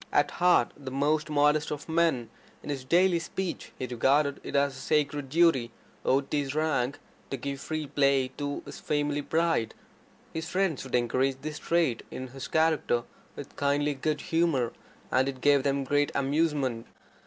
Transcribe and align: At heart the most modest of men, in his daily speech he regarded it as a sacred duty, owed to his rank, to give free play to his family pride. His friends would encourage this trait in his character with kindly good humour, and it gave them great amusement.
At 0.11 0.31
heart 0.41 0.71
the 0.75 0.89
most 0.89 1.29
modest 1.29 1.69
of 1.69 1.87
men, 1.87 2.31
in 2.63 2.71
his 2.71 2.83
daily 2.83 3.19
speech 3.19 3.71
he 3.77 3.85
regarded 3.85 4.39
it 4.43 4.55
as 4.55 4.75
a 4.75 4.79
sacred 4.79 5.29
duty, 5.29 5.69
owed 6.03 6.31
to 6.31 6.37
his 6.37 6.55
rank, 6.55 6.97
to 7.29 7.37
give 7.37 7.61
free 7.61 7.85
play 7.85 8.31
to 8.37 8.63
his 8.65 8.79
family 8.79 9.21
pride. 9.21 9.75
His 10.33 10.49
friends 10.49 10.83
would 10.85 10.95
encourage 10.95 11.35
this 11.43 11.59
trait 11.59 12.01
in 12.09 12.29
his 12.29 12.47
character 12.47 13.03
with 13.35 13.55
kindly 13.55 13.93
good 13.93 14.21
humour, 14.21 14.73
and 15.11 15.29
it 15.29 15.39
gave 15.39 15.61
them 15.61 15.83
great 15.83 16.11
amusement. 16.15 16.87